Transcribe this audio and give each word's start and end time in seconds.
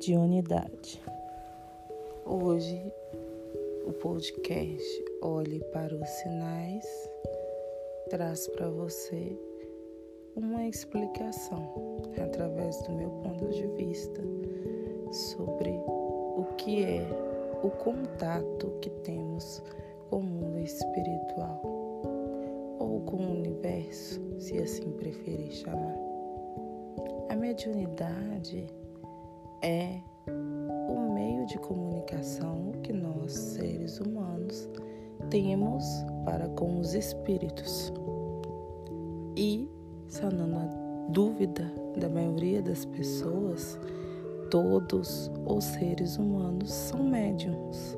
mediunidade. 0.00 0.98
Hoje 2.24 2.90
o 3.86 3.92
podcast 3.92 5.04
Olhe 5.20 5.60
para 5.74 5.94
os 5.94 6.08
Sinais 6.08 6.86
traz 8.08 8.48
para 8.48 8.70
você 8.70 9.38
uma 10.34 10.66
explicação 10.66 11.98
através 12.18 12.80
do 12.84 12.92
meu 12.92 13.10
ponto 13.10 13.46
de 13.48 13.66
vista 13.76 14.22
sobre 15.12 15.68
o 15.68 16.46
que 16.56 16.82
é 16.82 17.06
o 17.62 17.68
contato 17.68 18.70
que 18.80 18.88
temos 19.02 19.62
com 20.08 20.16
o 20.16 20.22
mundo 20.22 20.60
espiritual 20.60 21.60
ou 22.78 23.02
com 23.04 23.18
o 23.18 23.32
universo, 23.32 24.18
se 24.38 24.62
assim 24.62 24.92
preferir 24.92 25.52
chamar. 25.52 25.94
A 27.28 27.36
mediunidade 27.36 28.79
é 29.62 30.00
o 30.28 31.12
meio 31.12 31.46
de 31.46 31.58
comunicação 31.58 32.72
que 32.82 32.92
nós, 32.92 33.32
seres 33.32 34.00
humanos, 34.00 34.68
temos 35.28 35.84
para 36.24 36.48
com 36.50 36.78
os 36.78 36.94
espíritos. 36.94 37.92
E, 39.36 39.68
sanando 40.08 40.56
a 40.56 41.08
dúvida 41.10 41.70
da 41.96 42.08
maioria 42.08 42.62
das 42.62 42.84
pessoas, 42.84 43.78
todos 44.50 45.30
os 45.46 45.64
seres 45.64 46.16
humanos 46.16 46.72
são 46.72 47.02
médiums, 47.02 47.96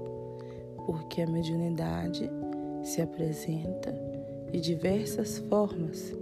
porque 0.87 1.23
a 1.23 1.27
mediunidade 1.27 2.31
se 2.83 3.01
apresenta 3.01 3.93
de 4.51 4.61
diversas 4.61 5.39
formas 5.39 6.15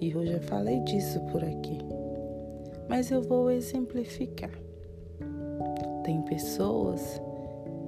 e 0.00 0.10
eu 0.10 0.24
já 0.24 0.40
falei 0.40 0.80
disso 0.80 1.20
por 1.32 1.44
aqui. 1.44 1.78
Mas 2.88 3.10
eu 3.10 3.22
vou 3.22 3.50
exemplificar. 3.50 4.63
Tem 6.04 6.20
pessoas 6.22 7.20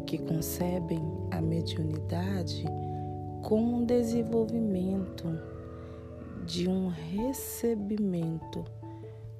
que 0.07 0.17
concebem 0.17 1.03
a 1.31 1.41
mediunidade 1.41 2.65
como 3.43 3.77
um 3.77 3.85
desenvolvimento 3.85 5.27
de 6.47 6.69
um 6.69 6.89
recebimento 6.89 8.65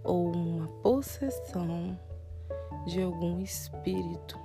ou 0.05 0.31
uma 0.33 0.69
possessão 0.83 1.99
de 2.87 3.03
algum 3.03 3.41
espírito 3.41 4.39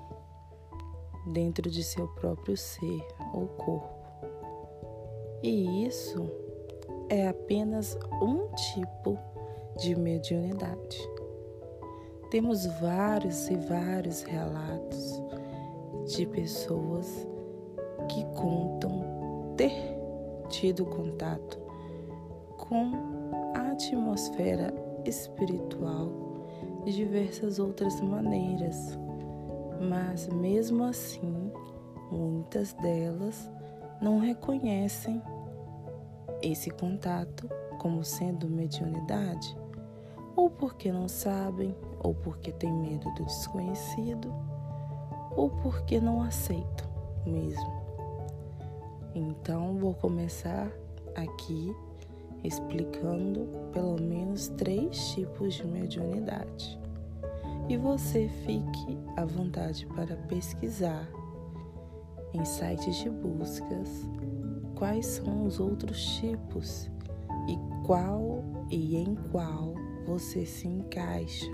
dentro 1.27 1.69
de 1.69 1.83
seu 1.83 2.07
próprio 2.07 2.55
ser 2.55 3.05
ou 3.33 3.47
corpo. 3.47 4.01
E 5.43 5.85
isso 5.85 6.31
é 7.09 7.27
apenas 7.27 7.97
um 8.21 8.47
tipo 8.73 9.17
de 9.77 9.95
mediunidade. 9.95 11.20
Temos 12.31 12.65
vários 12.65 13.49
e 13.49 13.57
vários 13.57 14.23
relatos 14.23 15.21
de 16.15 16.25
pessoas 16.25 17.27
que 18.07 18.23
contam 18.33 19.53
ter 19.57 19.73
tido 20.47 20.85
contato 20.85 21.59
com 22.57 22.93
a 23.53 23.71
atmosfera 23.73 24.73
espiritual 25.03 26.09
de 26.85 26.93
diversas 26.93 27.59
outras 27.59 27.99
maneiras, 27.99 28.97
mas 29.89 30.29
mesmo 30.29 30.85
assim, 30.85 31.51
muitas 32.09 32.71
delas 32.75 33.51
não 34.01 34.19
reconhecem 34.19 35.21
esse 36.41 36.69
contato 36.69 37.49
como 37.77 38.05
sendo 38.05 38.47
mediunidade, 38.47 39.53
ou 40.33 40.49
porque 40.49 40.93
não 40.93 41.09
sabem, 41.09 41.75
ou 42.03 42.13
porque 42.13 42.51
têm 42.51 42.71
medo 42.73 43.09
do 43.13 43.25
desconhecido, 43.25 44.33
ou 45.35 45.49
porque 45.49 45.99
não 45.99 46.21
aceitam 46.21 46.87
mesmo. 47.25 47.81
Então, 49.13 49.77
vou 49.77 49.93
começar 49.93 50.71
aqui 51.15 51.75
explicando 52.43 53.47
pelo 53.71 54.01
menos 54.01 54.47
três 54.49 55.11
tipos 55.11 55.55
de 55.55 55.67
mediunidade. 55.67 56.79
E 57.69 57.77
você 57.77 58.27
fique 58.45 58.97
à 59.15 59.25
vontade 59.25 59.85
para 59.87 60.15
pesquisar 60.15 61.07
em 62.33 62.43
sites 62.43 62.95
de 62.97 63.09
buscas 63.09 64.07
quais 64.75 65.05
são 65.05 65.45
os 65.45 65.59
outros 65.59 66.03
tipos 66.17 66.89
e 67.47 67.85
qual 67.85 68.43
e 68.69 68.95
em 68.95 69.15
qual 69.31 69.73
você 70.05 70.45
se 70.45 70.67
encaixa. 70.67 71.51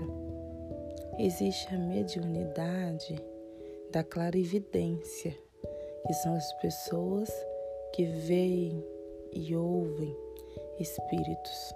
Existe 1.18 1.74
a 1.74 1.78
mediunidade 1.78 3.20
da 3.90 4.04
clarividência, 4.04 5.34
que 6.06 6.12
são 6.14 6.32
as 6.36 6.52
pessoas 6.60 7.28
que 7.92 8.04
veem 8.04 8.80
e 9.32 9.56
ouvem 9.56 10.16
espíritos. 10.78 11.74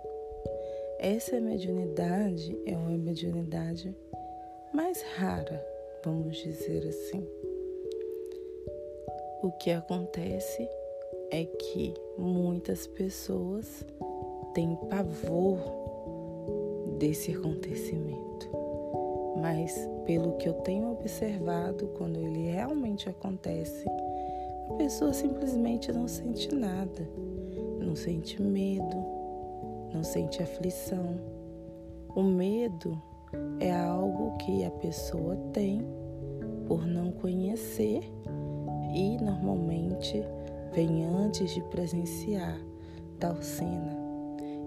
Essa 1.01 1.41
mediunidade 1.41 2.57
é 2.65 2.77
uma 2.77 2.97
mediunidade 2.97 3.93
mais 4.73 5.03
rara, 5.17 5.61
vamos 6.05 6.37
dizer 6.37 6.87
assim. 6.87 7.27
O 9.43 9.51
que 9.59 9.73
acontece 9.73 10.69
é 11.33 11.45
que 11.45 11.93
muitas 12.17 12.87
pessoas 12.87 13.85
têm 14.55 14.77
pavor 14.89 15.59
desse 16.99 17.33
acontecimento. 17.33 18.62
Mas 19.37 19.89
pelo 20.05 20.33
que 20.37 20.49
eu 20.49 20.55
tenho 20.55 20.91
observado, 20.93 21.87
quando 21.97 22.19
ele 22.19 22.51
realmente 22.51 23.09
acontece, 23.09 23.85
a 24.71 24.75
pessoa 24.75 25.13
simplesmente 25.13 25.93
não 25.93 26.07
sente 26.07 26.55
nada, 26.55 27.09
não 27.79 27.95
sente 27.95 28.41
medo, 28.41 28.97
não 29.93 30.03
sente 30.03 30.43
aflição. 30.43 31.19
O 32.15 32.23
medo 32.23 33.01
é 33.61 33.73
algo 33.73 34.37
que 34.39 34.65
a 34.65 34.71
pessoa 34.71 35.37
tem 35.53 35.83
por 36.67 36.87
não 36.87 37.11
conhecer 37.13 38.03
e 38.95 39.17
normalmente 39.23 40.23
vem 40.73 41.05
antes 41.05 41.55
de 41.55 41.63
presenciar 41.65 42.59
tal 43.19 43.37
cena. 43.43 43.97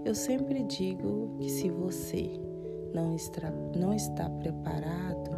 Eu 0.04 0.14
sempre 0.14 0.62
digo 0.62 1.30
que 1.38 1.48
se 1.48 1.68
você 1.68 2.40
não 2.94 3.14
está, 3.14 3.50
não 3.76 3.92
está 3.92 4.28
preparado, 4.28 5.30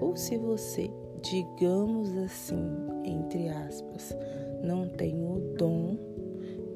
ou 0.00 0.16
se 0.16 0.36
você, 0.36 0.90
digamos 1.22 2.16
assim, 2.16 2.64
entre 3.04 3.48
aspas, 3.48 4.16
não 4.62 4.88
tem 4.88 5.14
o 5.14 5.54
dom, 5.56 5.96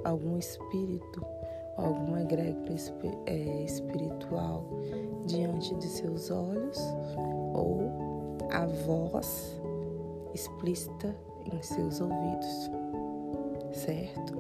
algum 0.04 0.40
espírito, 0.40 1.24
alguma 1.78 2.24
egrégora 2.24 2.74
é, 3.28 3.64
espiritual 3.64 4.66
diante 5.28 5.76
de 5.76 5.86
seus 5.86 6.32
olhos 6.32 6.80
ou 7.54 8.40
a 8.52 8.66
voz 8.66 9.62
explícita 10.34 11.16
em 11.46 11.62
seus 11.62 12.02
ouvidos. 12.02 12.72
Certo? 13.72 14.34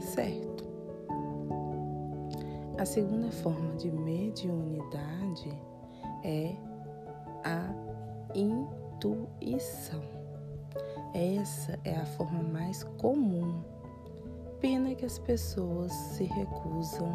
Certo. 0.00 0.51
A 2.82 2.84
segunda 2.84 3.30
forma 3.30 3.76
de 3.76 3.88
mediunidade 3.92 5.56
é 6.24 6.52
a 7.44 7.72
intuição. 8.34 10.02
Essa 11.14 11.78
é 11.84 11.94
a 11.94 12.04
forma 12.04 12.42
mais 12.42 12.82
comum. 12.82 13.62
Pena 14.60 14.96
que 14.96 15.04
as 15.04 15.16
pessoas 15.16 15.92
se 15.92 16.24
recusam 16.24 17.06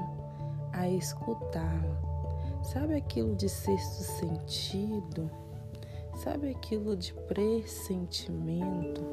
a 0.71 0.87
escutá-la. 0.87 2.63
Sabe 2.63 2.95
aquilo 2.95 3.35
de 3.35 3.49
sexto 3.49 4.03
sentido? 4.03 5.29
Sabe 6.23 6.51
aquilo 6.51 6.95
de 6.95 7.13
pressentimento? 7.13 9.05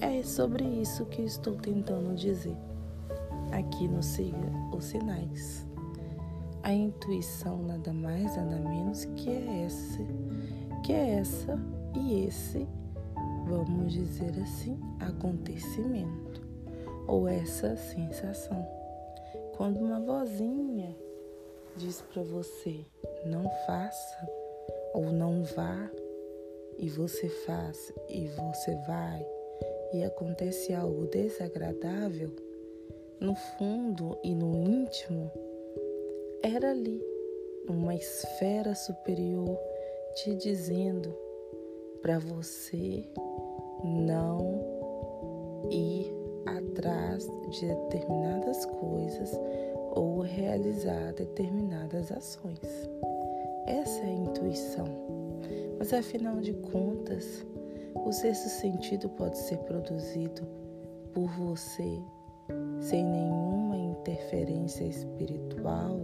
É 0.00 0.22
sobre 0.22 0.64
isso 0.64 1.04
que 1.04 1.20
estou 1.20 1.54
tentando 1.54 2.14
dizer 2.14 2.56
aqui 3.52 3.86
no 3.86 4.02
Siga 4.02 4.63
os 4.74 4.84
Sinais. 4.84 5.66
A 6.62 6.72
intuição 6.72 7.62
nada 7.62 7.92
mais 7.92 8.36
nada 8.36 8.58
menos 8.58 9.04
que 9.16 9.30
é 9.30 9.64
essa, 9.64 9.98
que 10.84 10.92
é 10.92 11.16
essa 11.16 11.58
e 11.94 12.24
esse, 12.24 12.66
vamos 13.46 13.92
dizer 13.92 14.32
assim, 14.42 14.78
acontecimento 15.00 16.42
ou 17.06 17.28
essa 17.28 17.76
sensação. 17.76 18.66
Quando 19.56 19.78
uma 19.78 20.00
vozinha 20.00 20.96
diz 21.76 22.00
para 22.00 22.22
você 22.22 22.84
não 23.26 23.44
faça 23.66 24.28
ou 24.94 25.12
não 25.12 25.44
vá 25.44 25.90
e 26.78 26.88
você 26.88 27.28
faz 27.28 27.92
e 28.08 28.26
você 28.28 28.74
vai 28.86 29.26
e 29.92 30.02
acontece 30.02 30.74
algo 30.74 31.06
desagradável, 31.06 32.34
no 33.20 33.34
fundo 33.34 34.18
e 34.22 34.34
no 34.34 34.54
íntimo, 34.56 35.30
era 36.42 36.70
ali 36.70 37.02
uma 37.68 37.94
esfera 37.94 38.74
superior 38.74 39.58
te 40.14 40.34
dizendo 40.34 41.16
para 42.02 42.18
você 42.18 43.04
não 43.82 45.66
ir 45.70 46.12
atrás 46.46 47.26
de 47.50 47.66
determinadas 47.66 48.66
coisas 48.66 49.30
ou 49.92 50.20
realizar 50.20 51.12
determinadas 51.14 52.12
ações. 52.12 52.88
Essa 53.66 54.00
é 54.00 54.06
a 54.06 54.12
intuição. 54.12 54.86
Mas 55.78 55.92
afinal 55.92 56.40
de 56.40 56.52
contas, 56.52 57.44
o 57.94 58.12
sexto 58.12 58.48
sentido 58.48 59.08
pode 59.08 59.38
ser 59.38 59.58
produzido 59.58 60.46
por 61.12 61.28
você 61.28 62.02
sem 62.80 63.04
nenhuma 63.04 63.76
interferência 63.76 64.84
espiritual 64.84 66.00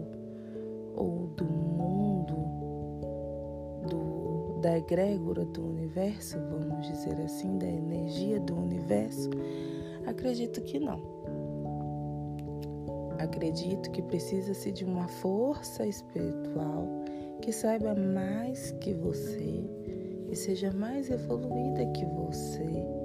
ou 0.97 1.27
do 1.37 1.45
mundo, 1.45 2.37
do, 3.89 4.61
da 4.61 4.79
egrégora 4.79 5.45
do 5.45 5.65
universo, 5.65 6.39
vamos 6.51 6.87
dizer 6.87 7.21
assim, 7.21 7.59
da 7.59 7.67
energia 7.67 8.41
do 8.41 8.55
universo? 8.55 9.31
Acredito 10.07 10.61
que 10.63 10.79
não. 10.79 11.01
Acredito 13.19 13.91
que 13.91 14.01
precisa-se 14.03 14.73
de 14.73 14.85
uma 14.85 15.07
força 15.07 15.87
espiritual 15.87 16.89
que 17.43 17.53
saiba 17.53 17.95
mais 17.95 18.71
que 18.81 18.95
você, 18.95 19.63
que 20.27 20.37
seja 20.37 20.73
mais 20.73 21.11
evoluída 21.11 21.87
que 21.93 22.05
você. 22.07 23.00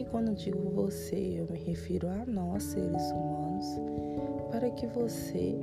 E 0.00 0.04
quando 0.06 0.34
digo 0.34 0.70
você, 0.70 1.14
eu 1.14 1.46
me 1.50 1.58
refiro 1.58 2.08
a 2.08 2.24
nós, 2.24 2.62
seres 2.62 3.10
humanos, 3.10 3.66
para 4.50 4.70
que 4.70 4.86
você, 4.86 5.60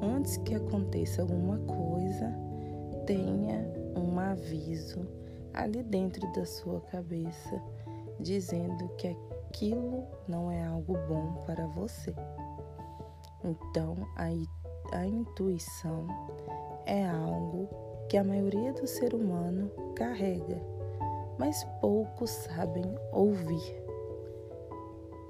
antes 0.00 0.36
que 0.36 0.54
aconteça 0.54 1.22
alguma 1.22 1.58
coisa, 1.58 2.32
tenha 3.04 3.68
um 3.96 4.20
aviso 4.20 5.04
ali 5.52 5.82
dentro 5.82 6.32
da 6.32 6.46
sua 6.46 6.80
cabeça 6.82 7.60
dizendo 8.20 8.88
que 8.98 9.08
aquilo 9.48 10.04
não 10.28 10.48
é 10.48 10.64
algo 10.64 10.96
bom 11.08 11.42
para 11.44 11.66
você. 11.66 12.14
Então, 13.42 13.96
a, 14.14 14.28
a 14.96 15.06
intuição 15.08 16.06
é 16.86 17.04
algo 17.04 17.68
que 18.08 18.16
a 18.16 18.22
maioria 18.22 18.72
do 18.74 18.86
ser 18.86 19.12
humano 19.12 19.72
carrega, 19.96 20.62
mas 21.38 21.64
poucos 21.80 22.30
sabem 22.30 22.84
ouvir. 23.12 23.82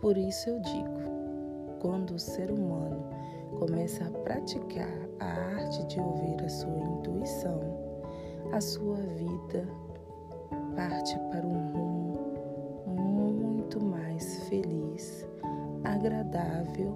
Por 0.01 0.17
isso 0.17 0.51
eu 0.51 0.61
digo, 0.61 1.79
quando 1.81 2.13
o 2.15 2.19
ser 2.19 2.51
humano 2.51 3.09
começa 3.59 4.05
a 4.05 4.11
praticar 4.11 4.93
a 5.21 5.25
arte 5.25 5.85
de 5.87 6.01
ouvir 6.01 6.43
a 6.45 6.49
sua 6.49 6.79
intuição, 6.79 7.61
a 8.53 8.61
sua 8.61 8.97
vida 8.97 9.67
parte 10.75 11.19
para 11.31 11.47
um 11.47 11.73
rumo 11.73 12.95
muito 12.97 13.81
mais 13.81 14.49
feliz, 14.49 15.27
agradável 15.85 16.95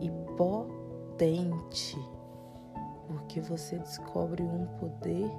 e 0.00 0.10
potente, 0.36 1.98
porque 3.06 3.40
você 3.40 3.78
descobre 3.78 4.42
um 4.42 4.66
poder 4.78 5.30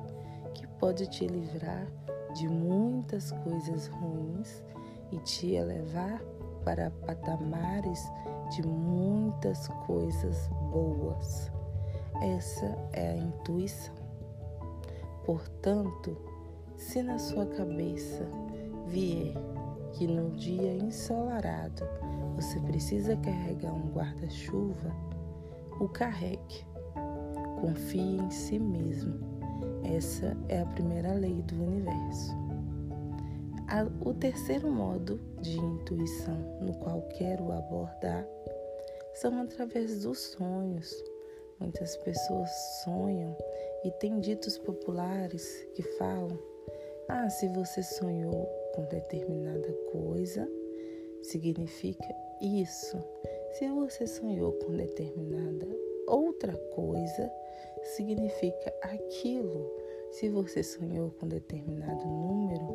que 0.53 0.68
pode 0.68 1.07
te 1.07 1.25
livrar 1.25 1.88
de 2.33 2.47
muitas 2.47 3.31
coisas 3.31 3.87
ruins 3.87 4.63
e 5.11 5.17
te 5.19 5.53
elevar 5.53 6.21
para 6.63 6.91
patamares 7.05 8.09
de 8.51 8.65
muitas 8.65 9.67
coisas 9.85 10.47
boas. 10.71 11.51
Essa 12.21 12.77
é 12.93 13.11
a 13.11 13.17
intuição. 13.17 13.95
Portanto, 15.25 16.17
se 16.75 17.01
na 17.01 17.17
sua 17.17 17.45
cabeça 17.45 18.27
vier 18.87 19.33
que 19.93 20.07
no 20.07 20.31
dia 20.31 20.73
ensolarado 20.73 21.83
você 22.35 22.59
precisa 22.61 23.15
carregar 23.17 23.73
um 23.73 23.91
guarda-chuva, 23.91 24.91
o 25.79 25.87
carregue. 25.87 26.65
Confie 27.59 28.17
em 28.17 28.29
si 28.31 28.57
mesmo. 28.57 29.30
Essa 29.83 30.37
é 30.47 30.61
a 30.61 30.65
primeira 30.65 31.13
lei 31.13 31.41
do 31.43 31.55
universo. 31.63 32.31
O 34.03 34.13
terceiro 34.13 34.69
modo 34.69 35.19
de 35.41 35.57
intuição 35.57 36.37
no 36.59 36.73
qual 36.75 37.01
quero 37.17 37.51
abordar 37.51 38.27
são 39.13 39.41
através 39.41 40.03
dos 40.03 40.19
sonhos. 40.19 40.91
Muitas 41.59 41.95
pessoas 41.97 42.49
sonham 42.83 43.35
e 43.83 43.91
tem 43.91 44.19
ditos 44.19 44.57
populares 44.57 45.65
que 45.73 45.83
falam: 45.97 46.37
ah, 47.07 47.29
se 47.29 47.47
você 47.49 47.81
sonhou 47.81 48.45
com 48.75 48.83
determinada 48.85 49.71
coisa, 49.91 50.47
significa 51.21 52.07
isso. 52.41 52.97
Se 53.53 53.67
você 53.69 54.07
sonhou 54.07 54.53
com 54.53 54.75
determinada 54.75 55.67
outra 56.11 56.55
coisa, 56.75 57.31
significa 57.95 58.73
aquilo. 58.81 59.71
Se 60.11 60.29
você 60.29 60.61
sonhou 60.61 61.11
com 61.11 61.27
determinado 61.27 62.05
número, 62.05 62.67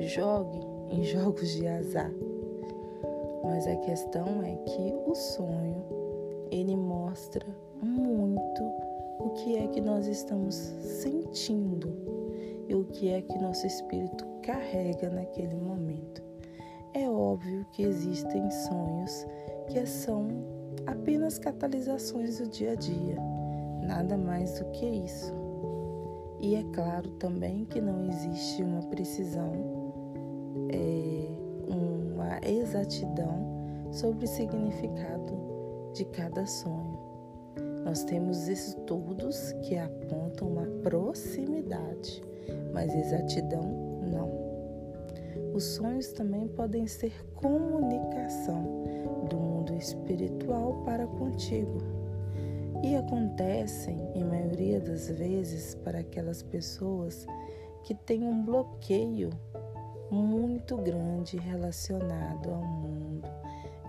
jogue 0.00 0.60
em 0.90 1.04
jogos 1.06 1.48
de 1.50 1.66
azar. 1.66 2.12
Mas 3.44 3.66
a 3.66 3.76
questão 3.76 4.42
é 4.42 4.56
que 4.56 4.94
o 5.06 5.14
sonho 5.14 5.84
ele 6.50 6.74
mostra 6.74 7.46
muito 7.80 8.62
o 9.20 9.30
que 9.30 9.56
é 9.56 9.68
que 9.68 9.80
nós 9.80 10.06
estamos 10.06 10.54
sentindo 10.54 11.94
e 12.68 12.74
o 12.74 12.84
que 12.84 13.10
é 13.10 13.20
que 13.20 13.38
nosso 13.38 13.66
espírito 13.66 14.24
carrega 14.42 15.10
naquele 15.10 15.54
momento. 15.54 16.22
É 16.92 17.08
óbvio 17.08 17.66
que 17.72 17.82
existem 17.82 18.50
sonhos 18.50 19.26
que 19.68 19.84
são 19.86 20.28
apenas 20.86 21.38
catalisações 21.38 22.38
do 22.38 22.48
dia 22.48 22.72
a 22.72 22.74
dia, 22.74 23.16
nada 23.82 24.16
mais 24.16 24.58
do 24.58 24.64
que 24.70 24.86
isso. 24.86 25.32
E 26.40 26.56
é 26.56 26.64
claro 26.74 27.08
também 27.12 27.64
que 27.64 27.80
não 27.80 28.06
existe 28.06 28.62
uma 28.62 28.82
precisão, 28.82 29.52
é, 30.70 31.28
uma 31.68 32.38
exatidão 32.46 33.88
sobre 33.90 34.24
o 34.24 34.28
significado 34.28 35.34
de 35.94 36.04
cada 36.04 36.44
sonho. 36.44 36.98
Nós 37.84 38.02
temos 38.02 38.48
estudos 38.48 39.52
que 39.62 39.76
apontam 39.76 40.48
uma 40.48 40.66
proximidade, 40.82 42.22
mas 42.72 42.94
exatidão. 42.94 43.93
Os 45.54 45.62
sonhos 45.62 46.08
também 46.08 46.48
podem 46.48 46.84
ser 46.88 47.24
comunicação 47.36 48.84
do 49.30 49.36
mundo 49.36 49.72
espiritual 49.74 50.82
para 50.84 51.06
contigo. 51.06 51.78
E 52.82 52.96
acontecem, 52.96 53.96
em 54.16 54.24
maioria 54.24 54.80
das 54.80 55.08
vezes, 55.08 55.76
para 55.76 56.00
aquelas 56.00 56.42
pessoas 56.42 57.24
que 57.84 57.94
têm 57.94 58.24
um 58.24 58.44
bloqueio 58.44 59.30
muito 60.10 60.76
grande 60.76 61.36
relacionado 61.36 62.50
ao 62.50 62.60
mundo 62.60 63.28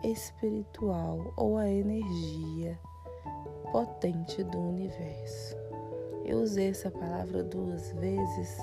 espiritual 0.04 1.34
ou 1.36 1.58
à 1.58 1.68
energia 1.68 2.80
potente 3.72 4.44
do 4.44 4.60
universo. 4.60 5.58
Eu 6.24 6.42
usei 6.42 6.70
essa 6.70 6.92
palavra 6.92 7.44
duas 7.44 7.92
vezes 7.94 8.56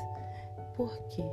porque 0.77 1.25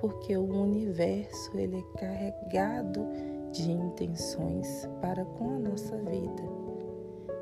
porque 0.00 0.36
o 0.36 0.44
universo 0.44 1.56
ele 1.56 1.78
é 1.78 1.98
carregado 1.98 3.06
de 3.52 3.70
intenções 3.70 4.88
para 5.00 5.24
com 5.24 5.56
a 5.56 5.58
nossa 5.58 5.96
vida. 5.96 6.42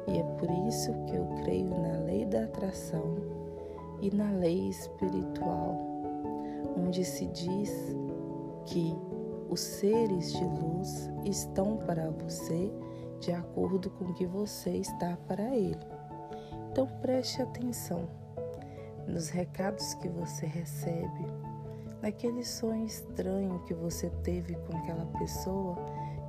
E 0.08 0.18
é 0.18 0.22
por 0.22 0.50
isso 0.66 0.92
que 1.06 1.16
eu 1.16 1.26
creio 1.42 1.70
na 1.70 2.00
lei 2.00 2.24
da 2.24 2.44
atração 2.44 3.16
e 4.00 4.10
na 4.10 4.30
lei 4.32 4.68
espiritual, 4.68 5.76
onde 6.76 7.04
se 7.04 7.26
diz 7.26 7.70
que 8.66 8.96
os 9.50 9.60
seres 9.60 10.32
de 10.32 10.44
luz 10.44 11.10
estão 11.24 11.76
para 11.78 12.10
você 12.10 12.72
de 13.20 13.32
acordo 13.32 13.90
com 13.90 14.06
o 14.06 14.14
que 14.14 14.26
você 14.26 14.70
está 14.70 15.16
para 15.26 15.54
ele. 15.54 15.78
Então 16.70 16.86
preste 17.00 17.42
atenção 17.42 18.08
nos 19.06 19.28
recados 19.30 19.94
que 19.94 20.08
você 20.08 20.46
recebe, 20.46 21.26
naquele 22.02 22.44
sonho 22.44 22.84
estranho 22.84 23.58
que 23.60 23.74
você 23.74 24.10
teve 24.22 24.54
com 24.54 24.76
aquela 24.76 25.06
pessoa 25.18 25.76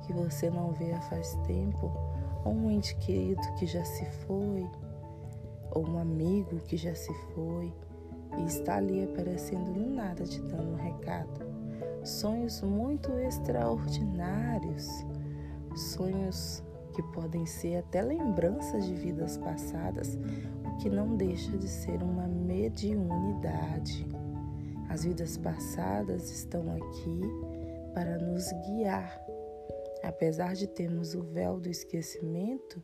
que 0.06 0.12
você 0.12 0.50
não 0.50 0.72
vê 0.72 0.92
há 0.92 1.00
faz 1.02 1.34
tempo, 1.46 1.90
ou 2.44 2.52
um 2.52 2.70
ente 2.70 2.96
querido 2.96 3.42
que 3.58 3.66
já 3.66 3.84
se 3.84 4.04
foi, 4.26 4.66
ou 5.70 5.86
um 5.86 5.98
amigo 5.98 6.56
que 6.60 6.76
já 6.76 6.94
se 6.94 7.12
foi 7.34 7.72
e 8.38 8.44
está 8.44 8.76
ali 8.76 9.04
aparecendo 9.04 9.70
no 9.70 9.94
nada 9.94 10.24
te 10.24 10.40
dando 10.42 10.72
um 10.72 10.76
recado. 10.76 11.48
Sonhos 12.04 12.62
muito 12.62 13.12
extraordinários, 13.12 14.88
sonhos 15.76 16.62
que 16.94 17.02
podem 17.02 17.46
ser 17.46 17.76
até 17.76 18.02
lembranças 18.02 18.86
de 18.86 18.94
vidas 18.94 19.36
passadas, 19.36 20.18
o 20.66 20.76
que 20.78 20.88
não 20.88 21.16
deixa 21.16 21.56
de 21.56 21.68
ser 21.68 22.02
uma 22.02 22.26
mediunidade. 22.26 24.06
As 24.90 25.04
vidas 25.04 25.36
passadas 25.38 26.30
estão 26.30 26.62
aqui 26.72 27.20
para 27.94 28.18
nos 28.18 28.50
guiar. 28.66 29.24
Apesar 30.02 30.54
de 30.54 30.66
termos 30.66 31.14
o 31.14 31.22
véu 31.22 31.60
do 31.60 31.68
esquecimento, 31.68 32.82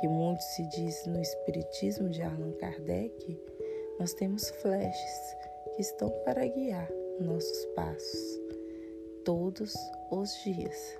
que 0.00 0.06
muito 0.06 0.40
se 0.40 0.66
diz 0.68 1.04
no 1.06 1.20
Espiritismo 1.20 2.08
de 2.08 2.22
Allan 2.22 2.52
Kardec, 2.52 3.38
nós 3.98 4.14
temos 4.14 4.50
flashes 4.50 5.36
que 5.74 5.82
estão 5.82 6.08
para 6.24 6.46
guiar 6.46 6.88
nossos 7.20 7.66
passos 7.74 8.40
todos 9.24 9.74
os 10.10 10.30
dias. 10.44 10.96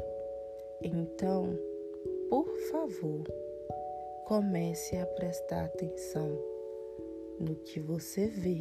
Então, 0.83 1.57
por 2.29 2.49
favor, 2.71 3.23
comece 4.27 4.97
a 4.97 5.07
prestar 5.07 5.67
atenção 5.67 6.37
no 7.39 7.55
que 7.57 7.81
você 7.81 8.27
vê, 8.27 8.61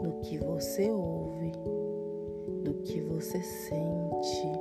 no 0.00 0.20
que 0.20 0.38
você 0.38 0.90
ouve, 0.90 1.52
no 2.64 2.74
que 2.84 3.00
você 3.00 3.42
sente, 3.42 4.52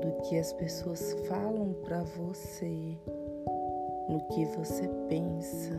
do 0.00 0.22
que 0.22 0.38
as 0.38 0.52
pessoas 0.52 1.12
falam 1.28 1.74
para 1.82 2.02
você, 2.02 2.96
no 4.08 4.20
que 4.32 4.44
você 4.56 4.88
pensa, 5.08 5.74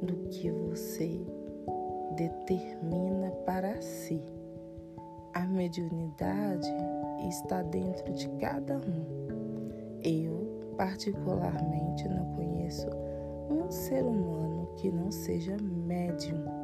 no 0.00 0.28
que 0.30 0.50
você 0.50 1.20
determina 2.16 3.30
para 3.44 3.80
si. 3.80 4.22
A 5.34 5.46
mediunidade 5.46 6.68
está 7.28 7.62
dentro 7.62 8.12
de 8.12 8.28
cada 8.40 8.76
um. 8.78 9.18
Eu, 10.02 10.74
particularmente, 10.76 12.08
não 12.08 12.34
conheço 12.34 12.88
um 13.50 13.70
ser 13.70 14.04
humano 14.04 14.68
que 14.76 14.90
não 14.90 15.10
seja 15.10 15.56
médium. 15.60 16.57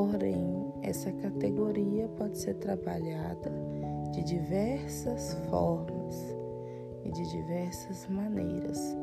Porém, 0.00 0.72
essa 0.80 1.12
categoria 1.12 2.08
pode 2.16 2.38
ser 2.38 2.54
trabalhada 2.54 3.52
de 4.12 4.24
diversas 4.24 5.34
formas 5.50 6.16
e 7.04 7.10
de 7.12 7.28
diversas 7.28 8.08
maneiras. 8.08 8.96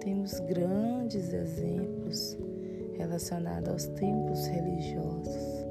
Temos 0.00 0.40
grandes 0.40 1.32
exemplos 1.32 2.36
relacionados 2.94 3.70
aos 3.70 3.86
templos 3.86 4.44
religiosos. 4.48 5.68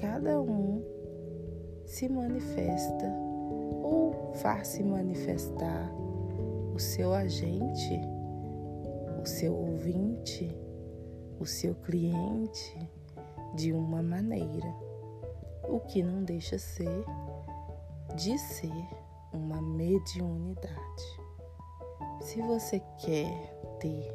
Cada 0.00 0.40
um 0.40 0.80
se 1.84 2.08
manifesta 2.08 3.12
ou 3.82 4.30
faz 4.34 4.68
se 4.68 4.84
manifestar 4.84 5.92
o 6.72 6.78
seu 6.78 7.12
agente, 7.12 8.00
o 9.20 9.26
seu 9.26 9.52
ouvinte, 9.52 10.56
o 11.40 11.44
seu 11.44 11.74
cliente 11.74 12.88
de 13.56 13.72
uma 13.72 14.02
maneira, 14.02 14.72
o 15.68 15.80
que 15.80 16.02
não 16.02 16.22
deixa 16.22 16.58
ser 16.58 17.04
de 18.14 18.38
ser 18.38 18.88
uma 19.32 19.60
mediunidade. 19.60 21.20
Se 22.20 22.40
você 22.42 22.80
quer 22.98 23.30
ter 23.80 24.14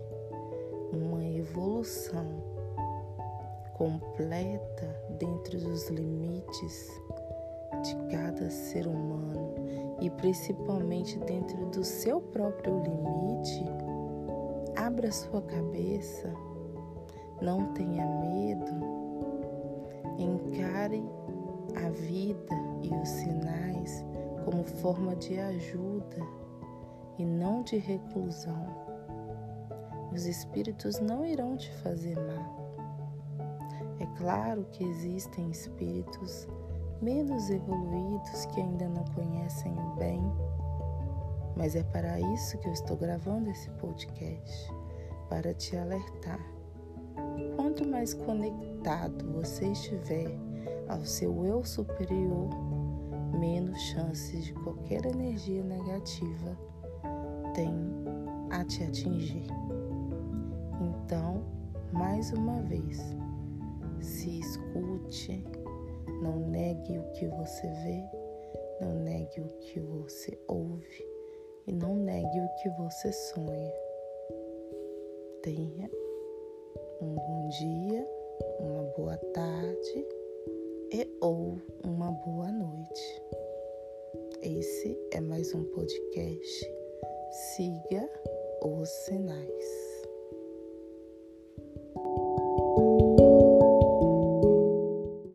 uma 0.93 1.23
evolução 1.23 2.25
completa 3.73 4.87
dentro 5.17 5.59
dos 5.59 5.89
limites 5.89 7.01
de 7.83 7.95
cada 8.15 8.49
ser 8.51 8.85
humano 8.85 9.55
e 9.99 10.09
principalmente 10.09 11.17
dentro 11.19 11.65
do 11.67 11.83
seu 11.83 12.21
próprio 12.21 12.81
limite, 12.83 13.65
abra 14.75 15.11
sua 15.11 15.41
cabeça, 15.41 16.31
não 17.41 17.73
tenha 17.73 18.05
medo, 18.05 19.00
encare 20.23 21.03
a 21.75 21.89
vida 21.89 22.55
e 22.81 22.93
os 22.93 23.09
sinais 23.09 24.05
como 24.45 24.63
forma 24.63 25.15
de 25.15 25.39
ajuda 25.39 26.17
e 27.17 27.25
não 27.25 27.63
de 27.63 27.77
reclusão. 27.77 28.65
Os 30.11 30.25
espíritos 30.25 30.99
não 30.99 31.25
irão 31.25 31.55
te 31.55 31.71
fazer 31.77 32.15
mal. 32.15 32.61
É 33.99 34.05
claro 34.17 34.65
que 34.71 34.83
existem 34.83 35.49
espíritos 35.51 36.47
menos 37.01 37.49
evoluídos 37.49 38.45
que 38.47 38.61
ainda 38.61 38.87
não 38.89 39.03
conhecem 39.15 39.71
o 39.73 39.95
bem. 39.95 40.21
Mas 41.55 41.75
é 41.75 41.83
para 41.83 42.19
isso 42.19 42.57
que 42.57 42.67
eu 42.67 42.73
estou 42.73 42.97
gravando 42.97 43.49
esse 43.49 43.69
podcast 43.71 44.73
para 45.29 45.53
te 45.53 45.77
alertar. 45.77 46.39
Quanto 47.55 47.87
mais 47.87 48.13
conectado 48.13 49.31
você 49.33 49.67
estiver 49.67 50.27
ao 50.87 51.03
seu 51.05 51.45
eu 51.45 51.63
superior, 51.63 52.49
menos 53.39 53.79
chances 53.79 54.45
de 54.45 54.53
qualquer 54.53 55.05
energia 55.05 55.63
negativa 55.63 56.57
tem 57.53 57.73
a 58.49 58.63
te 58.65 58.83
atingir. 58.83 59.47
Então, 60.81 61.43
mais 61.91 62.31
uma 62.33 62.61
vez, 62.63 62.99
se 63.99 64.39
escute 64.39 65.43
não 66.21 66.39
negue 66.39 66.99
o 66.99 67.11
que 67.13 67.27
você 67.27 67.67
vê, 67.67 68.03
não 68.79 68.99
negue 68.99 69.41
o 69.41 69.47
que 69.57 69.79
você 69.79 70.37
ouve 70.47 71.05
e 71.65 71.73
não 71.73 71.95
negue 71.95 72.39
o 72.39 72.55
que 72.61 72.69
você 72.81 73.11
sonha. 73.11 73.73
Tenha 75.41 75.89
um 77.01 77.15
bom 77.15 77.49
dia, 77.49 78.07
uma 78.59 78.83
boa 78.95 79.17
tarde 79.33 80.07
e 80.93 81.07
ou 81.19 81.57
uma 81.83 82.11
boa 82.11 82.51
noite. 82.51 83.21
Esse 84.43 84.97
é 85.11 85.19
mais 85.19 85.53
um 85.55 85.63
podcast. 85.71 86.71
Siga 87.31 88.07
os 88.63 88.87
sinais. 88.87 89.90